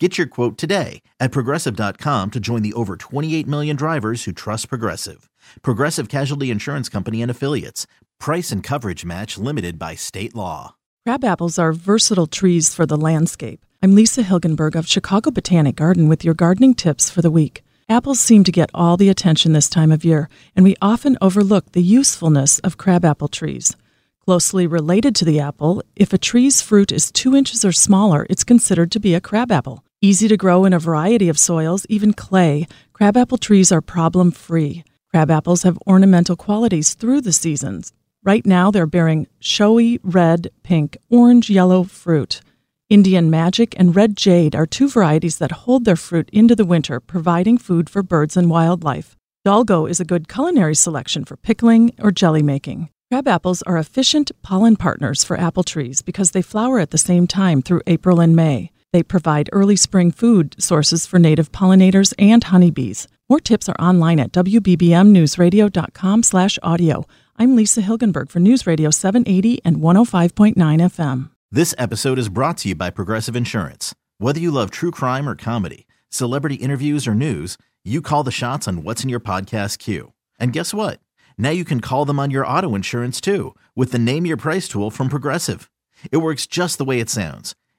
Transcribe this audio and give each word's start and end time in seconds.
Get 0.00 0.18
your 0.18 0.26
quote 0.26 0.58
today 0.58 1.02
at 1.20 1.30
progressive.com 1.30 2.32
to 2.32 2.40
join 2.40 2.62
the 2.62 2.72
over 2.72 2.96
28 2.96 3.46
million 3.46 3.76
drivers 3.76 4.24
who 4.24 4.32
trust 4.32 4.68
Progressive. 4.68 5.30
Progressive 5.62 6.08
Casualty 6.08 6.50
Insurance 6.50 6.88
Company 6.88 7.22
and 7.22 7.30
Affiliates. 7.30 7.86
Price 8.18 8.50
and 8.50 8.60
coverage 8.60 9.04
match 9.04 9.38
limited 9.38 9.78
by 9.78 9.94
state 9.94 10.34
law. 10.34 10.74
Crab 11.06 11.22
apples 11.22 11.60
are 11.60 11.72
versatile 11.72 12.26
trees 12.26 12.74
for 12.74 12.86
the 12.86 12.96
landscape. 12.96 13.64
I'm 13.84 13.94
Lisa 13.94 14.24
Hilgenberg 14.24 14.74
of 14.74 14.88
Chicago 14.88 15.30
Botanic 15.30 15.76
Garden 15.76 16.08
with 16.08 16.24
your 16.24 16.34
gardening 16.34 16.74
tips 16.74 17.08
for 17.08 17.22
the 17.22 17.30
week. 17.30 17.62
Apples 17.88 18.18
seem 18.18 18.42
to 18.44 18.50
get 18.50 18.70
all 18.74 18.96
the 18.96 19.10
attention 19.10 19.52
this 19.52 19.68
time 19.68 19.92
of 19.92 20.04
year, 20.04 20.28
and 20.56 20.64
we 20.64 20.74
often 20.82 21.16
overlook 21.20 21.70
the 21.70 21.82
usefulness 21.82 22.58
of 22.60 22.78
crabapple 22.78 23.28
trees. 23.28 23.76
Closely 24.24 24.66
related 24.66 25.14
to 25.16 25.24
the 25.26 25.38
apple, 25.38 25.82
if 25.94 26.14
a 26.14 26.18
tree's 26.18 26.62
fruit 26.62 26.90
is 26.90 27.12
two 27.12 27.36
inches 27.36 27.62
or 27.62 27.72
smaller, 27.72 28.26
it's 28.30 28.42
considered 28.42 28.90
to 28.92 28.98
be 28.98 29.14
a 29.14 29.20
crabapple. 29.20 29.84
Easy 30.04 30.28
to 30.28 30.36
grow 30.36 30.66
in 30.66 30.74
a 30.74 30.78
variety 30.78 31.30
of 31.30 31.38
soils, 31.38 31.86
even 31.88 32.12
clay, 32.12 32.68
crabapple 32.92 33.38
trees 33.38 33.72
are 33.72 33.80
problem 33.80 34.30
free. 34.30 34.84
Crabapples 35.14 35.64
have 35.64 35.78
ornamental 35.86 36.36
qualities 36.36 36.92
through 36.92 37.22
the 37.22 37.32
seasons. 37.32 37.94
Right 38.22 38.44
now, 38.44 38.70
they're 38.70 38.84
bearing 38.84 39.28
showy 39.38 39.98
red, 40.02 40.50
pink, 40.62 40.98
orange, 41.08 41.48
yellow 41.48 41.84
fruit. 41.84 42.42
Indian 42.90 43.30
Magic 43.30 43.74
and 43.78 43.96
Red 43.96 44.14
Jade 44.14 44.54
are 44.54 44.66
two 44.66 44.90
varieties 44.90 45.38
that 45.38 45.62
hold 45.64 45.86
their 45.86 45.96
fruit 45.96 46.28
into 46.34 46.54
the 46.54 46.66
winter, 46.66 47.00
providing 47.00 47.56
food 47.56 47.88
for 47.88 48.02
birds 48.02 48.36
and 48.36 48.50
wildlife. 48.50 49.16
Dolgo 49.46 49.88
is 49.88 50.00
a 50.00 50.04
good 50.04 50.28
culinary 50.28 50.74
selection 50.74 51.24
for 51.24 51.38
pickling 51.38 51.94
or 51.98 52.10
jelly 52.10 52.42
making. 52.42 52.90
Crab 53.10 53.26
apples 53.26 53.62
are 53.62 53.78
efficient 53.78 54.32
pollen 54.42 54.76
partners 54.76 55.24
for 55.24 55.40
apple 55.40 55.62
trees 55.62 56.02
because 56.02 56.32
they 56.32 56.42
flower 56.42 56.78
at 56.78 56.90
the 56.90 56.98
same 56.98 57.26
time 57.26 57.62
through 57.62 57.80
April 57.86 58.20
and 58.20 58.36
May. 58.36 58.70
They 58.94 59.02
provide 59.02 59.50
early 59.52 59.74
spring 59.74 60.12
food 60.12 60.54
sources 60.62 61.04
for 61.04 61.18
native 61.18 61.50
pollinators 61.50 62.14
and 62.16 62.44
honeybees. 62.44 63.08
More 63.28 63.40
tips 63.40 63.68
are 63.68 63.74
online 63.76 64.20
at 64.20 64.30
wbbmnewsradio.com/audio. 64.30 67.04
I'm 67.36 67.56
Lisa 67.56 67.82
Hilgenberg 67.82 68.30
for 68.30 68.38
News 68.38 68.68
Radio 68.68 68.90
780 68.90 69.60
and 69.64 69.78
105.9 69.78 70.80
FM. 70.80 71.30
This 71.50 71.74
episode 71.76 72.20
is 72.20 72.28
brought 72.28 72.56
to 72.58 72.68
you 72.68 72.76
by 72.76 72.90
Progressive 72.90 73.34
Insurance. 73.34 73.96
Whether 74.18 74.38
you 74.38 74.52
love 74.52 74.70
true 74.70 74.92
crime 74.92 75.28
or 75.28 75.34
comedy, 75.34 75.88
celebrity 76.08 76.54
interviews 76.54 77.08
or 77.08 77.16
news, 77.16 77.58
you 77.82 78.00
call 78.00 78.22
the 78.22 78.30
shots 78.30 78.68
on 78.68 78.84
what's 78.84 79.02
in 79.02 79.08
your 79.08 79.18
podcast 79.18 79.78
queue. 79.78 80.12
And 80.38 80.52
guess 80.52 80.72
what? 80.72 81.00
Now 81.36 81.50
you 81.50 81.64
can 81.64 81.80
call 81.80 82.04
them 82.04 82.20
on 82.20 82.30
your 82.30 82.46
auto 82.46 82.76
insurance 82.76 83.20
too 83.20 83.56
with 83.74 83.90
the 83.90 83.98
Name 83.98 84.24
Your 84.24 84.36
Price 84.36 84.68
tool 84.68 84.92
from 84.92 85.08
Progressive. 85.08 85.68
It 86.12 86.18
works 86.18 86.46
just 86.46 86.78
the 86.78 86.84
way 86.84 87.00
it 87.00 87.10
sounds. 87.10 87.56